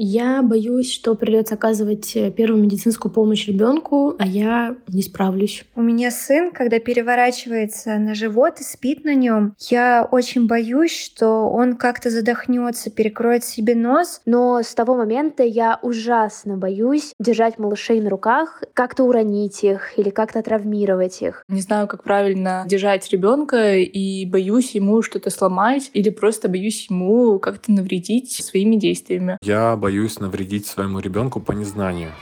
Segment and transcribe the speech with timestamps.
[0.00, 5.64] Я боюсь, что придется оказывать э, первую медицинскую помощь ребенку, а я не справлюсь.
[5.74, 11.48] У меня сын, когда переворачивается на живот и спит на нем, я очень боюсь, что
[11.48, 14.20] он как-то задохнется, перекроет себе нос.
[14.24, 20.10] Но с того момента я ужасно боюсь держать малышей на руках, как-то уронить их или
[20.10, 21.42] как-то травмировать их.
[21.48, 27.40] Не знаю, как правильно держать ребенка и боюсь ему что-то сломать или просто боюсь ему
[27.40, 29.38] как-то навредить своими действиями.
[29.42, 29.87] Я боюсь
[30.20, 32.12] навредить своему ребенку по незнанию.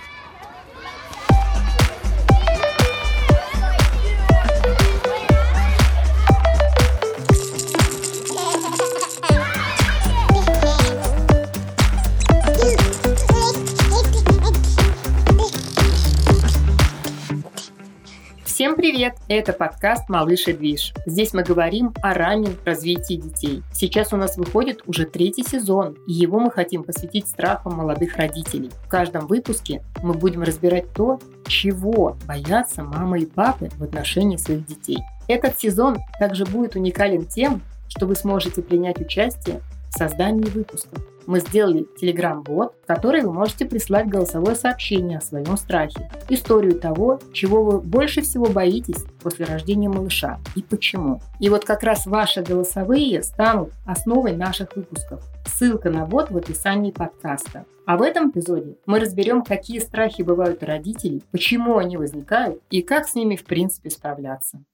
[18.88, 19.16] Привет!
[19.26, 20.95] Это подкаст «Малыш и движ».
[21.06, 23.64] Здесь мы говорим о раннем развитии детей.
[23.72, 28.70] Сейчас у нас выходит уже третий сезон, и его мы хотим посвятить страхам молодых родителей.
[28.84, 31.18] В каждом выпуске мы будем разбирать то,
[31.48, 34.98] чего боятся мамы и папы в отношении своих детей.
[35.26, 41.41] Этот сезон также будет уникален тем, что вы сможете принять участие в создании выпусков мы
[41.41, 47.63] сделали Telegram-бот, в который вы можете прислать голосовое сообщение о своем страхе, историю того, чего
[47.65, 51.21] вы больше всего боитесь после рождения малыша и почему.
[51.41, 55.23] И вот как раз ваши голосовые станут основой наших выпусков.
[55.46, 57.65] Ссылка на бот в описании подкаста.
[57.87, 62.83] А в этом эпизоде мы разберем, какие страхи бывают у родителей, почему они возникают и
[62.83, 64.65] как с ними в принципе справляться.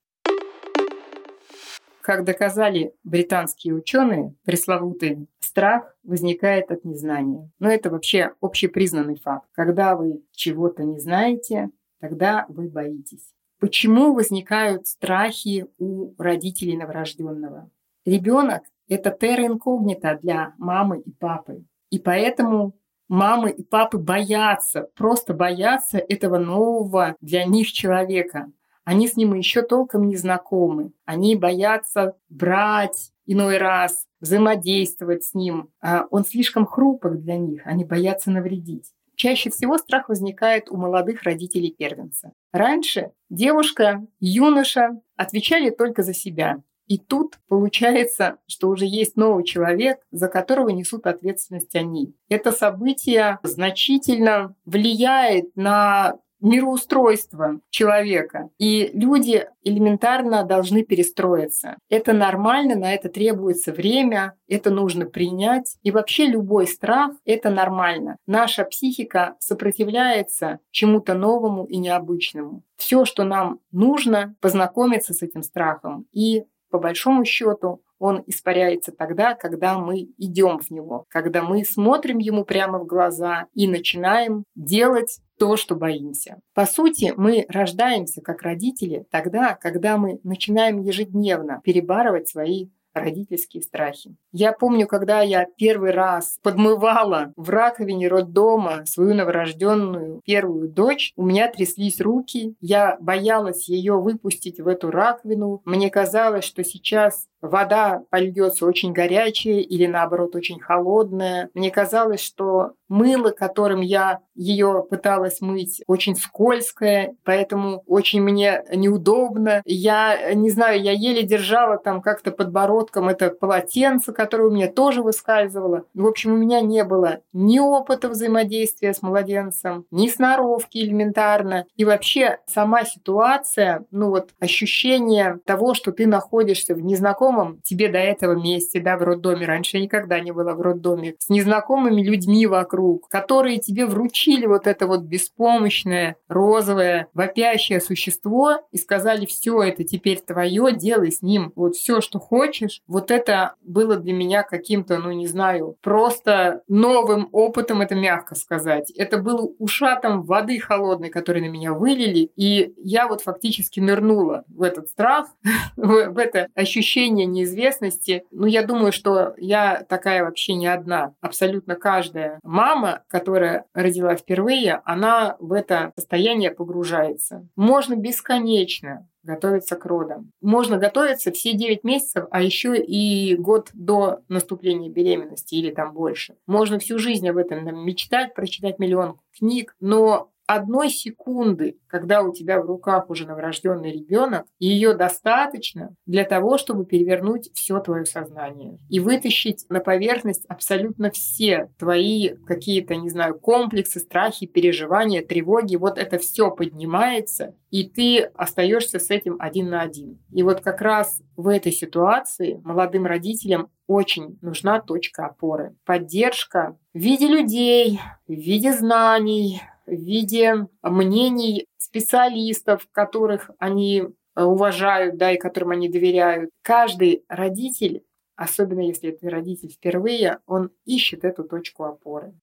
[2.03, 7.49] Как доказали британские ученые, пресловутый страх возникает от незнания.
[7.61, 9.49] Но это вообще общепризнанный факт.
[9.53, 13.33] Когда вы чего-то не знаете, тогда вы боитесь.
[13.61, 17.71] Почему возникают страхи у родителей новорожденного?
[18.05, 21.65] Ребенок– это терра инкогнита для мамы и папы.
[21.91, 22.75] И поэтому
[23.07, 28.51] мамы и папы боятся, просто боятся этого нового для них человека.
[28.85, 30.93] Они с ним еще толком не знакомы.
[31.05, 35.71] Они боятся брать иной раз, взаимодействовать с ним.
[35.81, 38.93] А он слишком хрупок для них, они боятся навредить.
[39.15, 42.33] Чаще всего страх возникает у молодых родителей первенца.
[42.53, 46.63] Раньше девушка, юноша отвечали только за себя.
[46.89, 52.15] И тут получается, что уже есть новый человек, за которого несут ответственность они.
[52.29, 58.51] Это событие значительно влияет на мироустройства человека.
[58.59, 61.79] И люди элементарно должны перестроиться.
[61.89, 65.77] Это нормально, на это требуется время, это нужно принять.
[65.83, 68.17] И вообще любой страх— это нормально.
[68.27, 72.63] Наша психика сопротивляется чему-то новому и необычному.
[72.77, 79.35] Все, что нам нужно, познакомиться с этим страхом и по большому счету он испаряется тогда,
[79.35, 85.21] когда мы идем в него, когда мы смотрим ему прямо в глаза и начинаем делать
[85.43, 86.41] то, что боимся.
[86.55, 94.15] По сути, мы рождаемся как родители тогда, когда мы начинаем ежедневно перебарывать свои родительские страхи.
[94.31, 101.25] Я помню, когда я первый раз подмывала в раковине роддома свою новорожденную первую дочь, у
[101.25, 105.61] меня тряслись руки, я боялась ее выпустить в эту раковину.
[105.65, 111.51] Мне казалось, что сейчас вода польется очень горячая или наоборот очень холодная.
[111.55, 119.63] Мне казалось, что мыло, которым я ее пыталась мыть, очень скользкое, поэтому очень мне неудобно.
[119.65, 125.03] Я не знаю, я еле держала там как-то подбородком это полотенце, которое у меня тоже
[125.03, 125.85] выскальзывало.
[125.95, 131.67] В общем, у меня не было ни опыта взаимодействия с младенцем, ни сноровки элементарно.
[131.77, 137.89] И вообще сама ситуация, ну вот ощущение того, что ты находишься в незнакомом знакомом тебе
[137.89, 139.47] до этого месте, да, в роддоме.
[139.47, 141.15] Раньше никогда не была в роддоме.
[141.19, 148.79] С незнакомыми людьми вокруг, которые тебе вручили вот это вот беспомощное, розовое, вопящее существо и
[148.79, 152.83] сказали, все, это теперь твое, делай с ним вот все, что хочешь.
[152.87, 158.91] Вот это было для меня каким-то, ну не знаю, просто новым опытом, это мягко сказать.
[158.91, 164.63] Это было ушатом воды холодной, который на меня вылили, и я вот фактически нырнула в
[164.63, 165.27] этот страх,
[165.77, 168.25] в это ощущение ощущение неизвестности.
[168.31, 171.15] Ну, я думаю, что я такая вообще не одна.
[171.21, 177.47] Абсолютно каждая мама, которая родила впервые, она в это состояние погружается.
[177.57, 180.33] Можно бесконечно готовиться к родам.
[180.41, 186.35] Можно готовиться все 9 месяцев, а еще и год до наступления беременности или там больше.
[186.47, 192.61] Можно всю жизнь об этом мечтать, прочитать миллион книг, но одной секунды, когда у тебя
[192.61, 199.01] в руках уже новорожденный ребенок, ее достаточно для того, чтобы перевернуть все твое сознание и
[199.01, 205.77] вытащить на поверхность абсолютно все твои какие-то, не знаю, комплексы, страхи, переживания, тревоги.
[205.77, 210.19] Вот это все поднимается, и ты остаешься с этим один на один.
[210.31, 215.75] И вот как раз в этой ситуации молодым родителям очень нужна точка опоры.
[215.85, 225.17] Поддержка в виде людей, в виде знаний, в виде мнений специалистов, которых они э, уважают,
[225.17, 226.51] да, и которым они доверяют.
[226.63, 228.05] Каждый родитель,
[228.37, 232.35] особенно если это родитель впервые, он ищет эту точку опоры.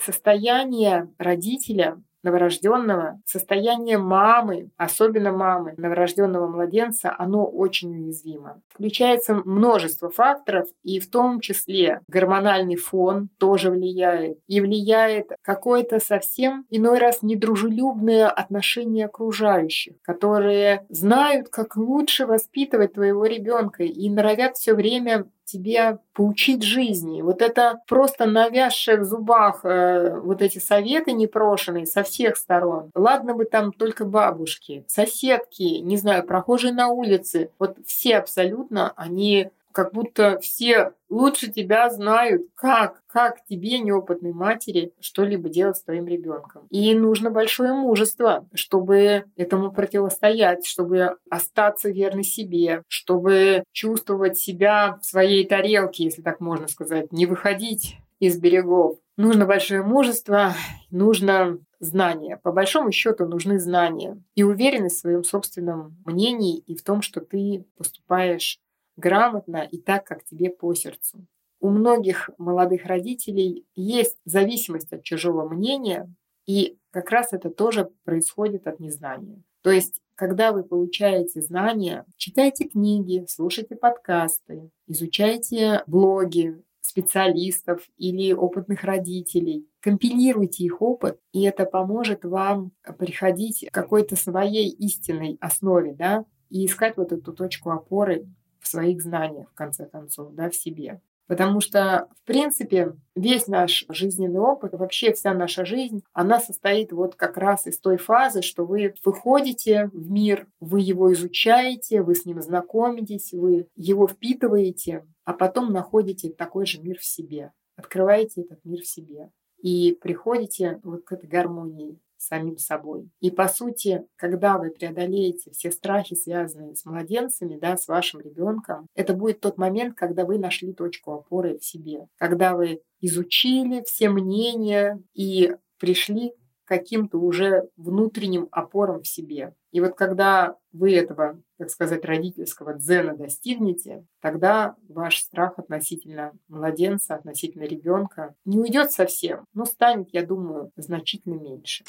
[0.00, 8.60] Состояние родителя новорожденного, состояние мамы, особенно мамы новорожденного младенца, оно очень уязвимо.
[8.68, 14.38] Включается множество факторов, и в том числе гормональный фон тоже влияет.
[14.46, 23.24] И влияет какое-то совсем иной раз недружелюбное отношение окружающих, которые знают, как лучше воспитывать твоего
[23.26, 27.22] ребенка и норовят все время тебе поучить жизни.
[27.22, 32.90] Вот это просто навязшие в зубах э, вот эти советы непрошенные со всех сторон.
[32.94, 37.50] Ладно бы там только бабушки, соседки, не знаю, прохожие на улице.
[37.58, 44.92] Вот все абсолютно, они как будто все лучше тебя знают, как, как тебе, неопытной матери,
[44.98, 46.66] что-либо делать с твоим ребенком.
[46.68, 55.04] И нужно большое мужество, чтобы этому противостоять, чтобы остаться верной себе, чтобы чувствовать себя в
[55.04, 58.98] своей тарелке, если так можно сказать, не выходить из берегов.
[59.16, 60.54] Нужно большое мужество,
[60.90, 62.40] нужно знания.
[62.42, 67.20] По большому счету нужны знания и уверенность в своем собственном мнении и в том, что
[67.20, 68.58] ты поступаешь
[68.98, 71.24] грамотно и так, как тебе по сердцу.
[71.60, 76.12] У многих молодых родителей есть зависимость от чужого мнения,
[76.46, 79.42] и как раз это тоже происходит от незнания.
[79.62, 88.82] То есть, когда вы получаете знания, читайте книги, слушайте подкасты, изучайте блоги специалистов или опытных
[88.82, 96.24] родителей, компилируйте их опыт, и это поможет вам приходить к какой-то своей истинной основе, да,
[96.50, 98.26] и искать вот эту точку опоры
[98.60, 101.00] в своих знаниях, в конце концов, да, в себе.
[101.28, 107.16] Потому что, в принципе, весь наш жизненный опыт, вообще вся наша жизнь, она состоит вот
[107.16, 112.24] как раз из той фазы, что вы выходите в мир, вы его изучаете, вы с
[112.24, 118.64] ним знакомитесь, вы его впитываете, а потом находите такой же мир в себе, открываете этот
[118.64, 123.08] мир в себе и приходите вот к этой гармонии самим собой.
[123.20, 128.86] И по сути, когда вы преодолеете все страхи, связанные с младенцами, да, с вашим ребенком,
[128.94, 134.08] это будет тот момент, когда вы нашли точку опоры в себе, когда вы изучили все
[134.08, 136.32] мнения и пришли
[136.68, 139.54] каким-то уже внутренним опорам в себе.
[139.72, 147.14] И вот когда вы этого, так сказать, родительского дзена достигнете, тогда ваш страх относительно младенца,
[147.14, 151.84] относительно ребенка не уйдет совсем, но станет, я думаю, значительно меньше.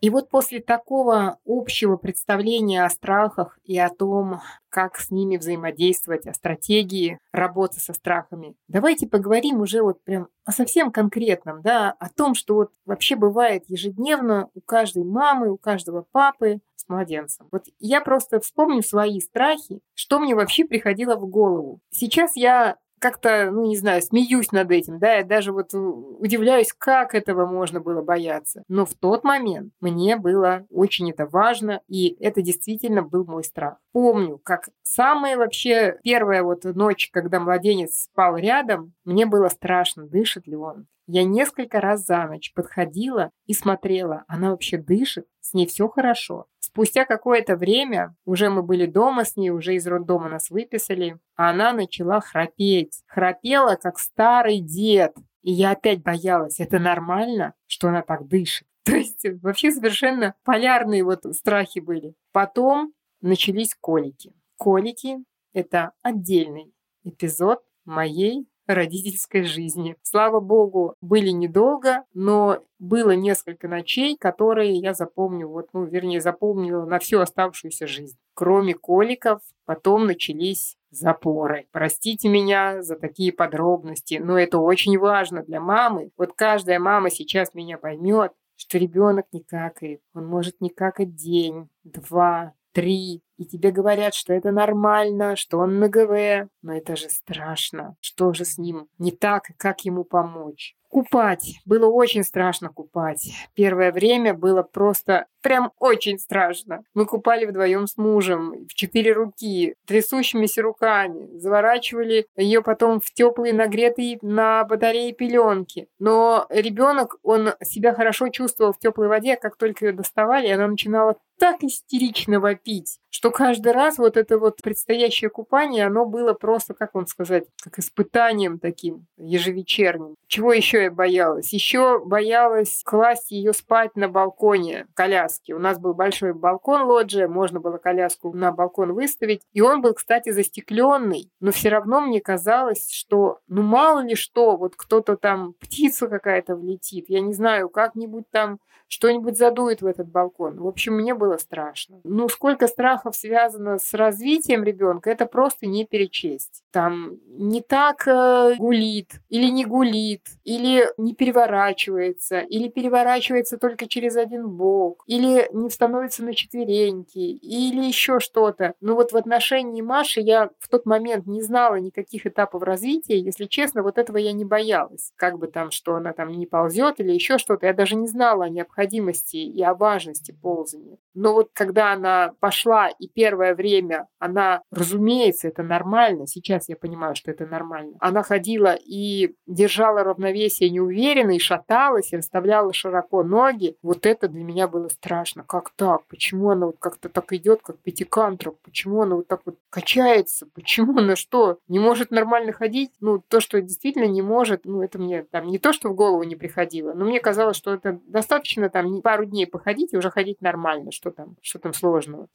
[0.00, 6.26] И вот после такого общего представления о страхах и о том, как с ними взаимодействовать,
[6.26, 12.10] о стратегии работы со страхами, давайте поговорим уже вот прям о совсем конкретном, да, о
[12.10, 17.48] том, что вот вообще бывает ежедневно у каждой мамы, у каждого папы с младенцем.
[17.50, 21.80] Вот я просто вспомню свои страхи, что мне вообще приходило в голову.
[21.90, 27.14] Сейчас я как-то, ну, не знаю, смеюсь над этим, да, я даже вот удивляюсь, как
[27.14, 28.62] этого можно было бояться.
[28.68, 33.78] Но в тот момент мне было очень это важно, и это действительно был мой страх.
[33.92, 40.46] Помню, как самая вообще первая вот ночь, когда младенец спал рядом, мне было страшно, дышит
[40.46, 40.86] ли он.
[41.08, 46.46] Я несколько раз за ночь подходила и смотрела, она вообще дышит, с ней все хорошо.
[46.76, 51.48] Спустя какое-то время, уже мы были дома с ней, уже из роддома нас выписали, а
[51.48, 53.02] она начала храпеть.
[53.06, 55.16] Храпела, как старый дед.
[55.40, 58.68] И я опять боялась, это нормально, что она так дышит?
[58.84, 62.12] То есть вообще совершенно полярные вот страхи были.
[62.32, 62.92] Потом
[63.22, 64.34] начались колики.
[64.58, 65.16] Колики–
[65.54, 69.96] это отдельный эпизод моей родительской жизни.
[70.02, 76.84] Слава богу, были недолго, но было несколько ночей, которые я запомню, вот, ну, вернее, запомнила
[76.84, 78.16] на всю оставшуюся жизнь.
[78.34, 81.66] Кроме коликов, потом начались запоры.
[81.72, 86.10] Простите меня за такие подробности, но это очень важно для мамы.
[86.16, 90.00] Вот каждая мама сейчас меня поймет, что ребенок не какает.
[90.14, 95.78] Он может не какать день, два, три, и тебе говорят, что это нормально, что он
[95.78, 97.96] на ГВ, но это же страшно.
[98.00, 100.76] Что же с ним не так, как ему помочь?
[100.88, 101.60] Купать.
[101.64, 103.32] Было очень страшно купать.
[103.54, 106.82] Первое время было просто прям очень страшно.
[106.94, 113.54] Мы купали вдвоем с мужем в четыре руки, трясущимися руками, заворачивали ее потом в теплые
[113.54, 115.86] нагретые на батарее пеленки.
[116.00, 121.16] Но ребенок, он себя хорошо чувствовал в теплой воде, как только ее доставали, она начинала
[121.38, 126.94] так истерично вопить, что каждый раз вот это вот предстоящее купание, оно было просто, как
[126.94, 130.16] вам сказать, как испытанием таким ежевечерним.
[130.28, 131.52] Чего еще я боялась?
[131.52, 135.52] Еще боялась класть ее спать на балконе коляски.
[135.52, 139.42] У нас был большой балкон лоджия, можно было коляску на балкон выставить.
[139.52, 144.56] И он был, кстати, застекленный, но все равно мне казалось, что ну мало ли что,
[144.56, 150.08] вот кто-то там, птица какая-то влетит, я не знаю, как-нибудь там что-нибудь задует в этот
[150.08, 150.58] балкон.
[150.58, 152.00] В общем, мне было страшно.
[152.04, 156.62] Ну, сколько страхов связано с развитием ребенка, это просто не перечесть.
[156.70, 160.65] Там не так э, гулит, или не гулит, или
[160.96, 168.20] не переворачивается, или переворачивается только через один бок, или не становится на четвереньки, или еще
[168.20, 168.74] что-то.
[168.80, 173.46] Ну вот в отношении Маши я в тот момент не знала никаких этапов развития, если
[173.46, 175.12] честно, вот этого я не боялась.
[175.16, 178.44] Как бы там, что она там не ползет или еще что-то, я даже не знала
[178.44, 180.98] о необходимости и о важности ползания.
[181.14, 187.14] Но вот когда она пошла, и первое время она, разумеется, это нормально, сейчас я понимаю,
[187.14, 193.76] что это нормально, она ходила и держала равновесие неуверенно, и шаталась, и расставляла широко ноги,
[193.82, 195.44] вот это для меня было страшно.
[195.46, 196.04] Как так?
[196.06, 198.58] Почему она вот как-то так идет, как пятикантроп?
[198.62, 200.46] Почему она вот так вот качается?
[200.54, 202.90] Почему она что, не может нормально ходить?
[203.00, 206.22] Ну, то, что действительно не может, ну, это мне там не то, что в голову
[206.22, 210.40] не приходило, но мне казалось, что это достаточно там пару дней походить и уже ходить
[210.40, 210.92] нормально.
[210.92, 212.28] Что там, что там сложного?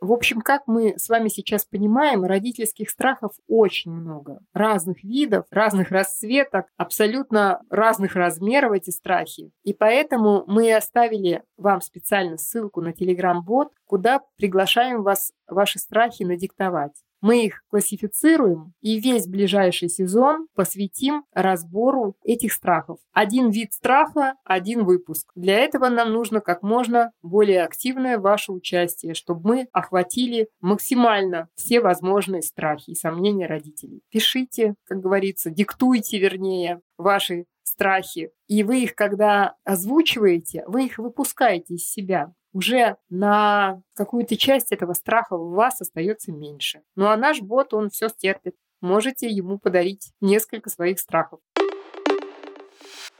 [0.00, 4.40] В общем, как мы с вами сейчас понимаем, родительских страхов очень много.
[4.54, 9.52] Разных видов, разных расцветок, абсолютно разных размеров эти страхи.
[9.62, 16.92] И поэтому мы оставили вам специально ссылку на Telegram-бот, куда приглашаем вас ваши страхи надиктовать.
[17.20, 22.98] Мы их классифицируем и весь ближайший сезон посвятим разбору этих страхов.
[23.12, 25.30] Один вид страха, один выпуск.
[25.34, 31.80] Для этого нам нужно как можно более активное ваше участие, чтобы мы охватили максимально все
[31.80, 34.02] возможные страхи и сомнения родителей.
[34.10, 38.30] Пишите, как говорится, диктуйте, вернее, ваши страхи.
[38.46, 44.92] И вы их, когда озвучиваете, вы их выпускаете из себя уже на какую-то часть этого
[44.92, 46.82] страха у вас остается меньше.
[46.96, 48.56] Ну а наш бот, он все стерпит.
[48.80, 51.40] Можете ему подарить несколько своих страхов.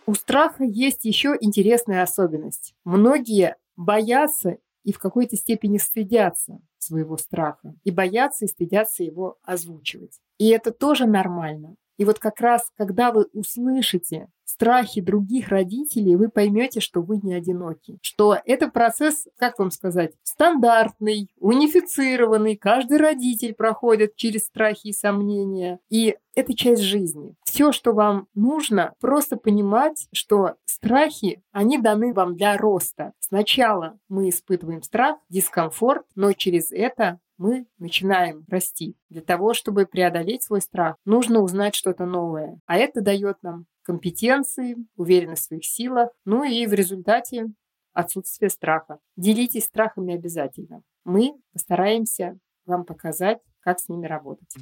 [0.07, 2.75] У страха есть еще интересная особенность.
[2.85, 7.75] Многие боятся и в какой-то степени стыдятся своего страха.
[7.85, 10.19] И боятся и стыдятся его озвучивать.
[10.39, 11.77] И это тоже нормально.
[11.99, 17.35] И вот как раз, когда вы услышите страхи других родителей, вы поймете, что вы не
[17.35, 17.99] одиноки.
[18.03, 22.57] Что это процесс, как вам сказать, стандартный, унифицированный.
[22.57, 25.79] Каждый родитель проходит через страхи и сомнения.
[25.89, 27.35] И это часть жизни.
[27.45, 33.13] Все, что вам нужно, просто понимать, что страхи, они даны вам для роста.
[33.21, 38.97] Сначала мы испытываем страх, дискомфорт, но через это мы начинаем расти.
[39.09, 42.61] Для того, чтобы преодолеть свой страх, нужно узнать что-то новое.
[42.67, 47.47] А это дает нам компетенции, уверенность в своих силах, ну и в результате
[47.93, 49.01] отсутствие страха.
[49.17, 50.83] Делитесь страхами обязательно.
[51.05, 54.55] Мы постараемся вам показать, как с ними работать.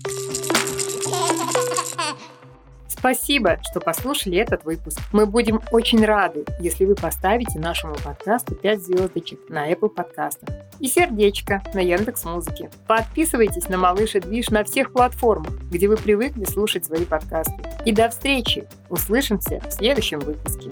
[2.99, 4.99] Спасибо, что послушали этот выпуск.
[5.13, 10.49] Мы будем очень рады, если вы поставите нашему подкасту 5 звездочек на Apple подкастах
[10.81, 12.71] и сердечко на Яндекс Музыке.
[12.89, 17.55] Подписывайтесь на Малыш и Движ на всех платформах, где вы привыкли слушать свои подкасты.
[17.85, 18.67] И до встречи!
[18.91, 20.69] Услышимся в следующем выпуске.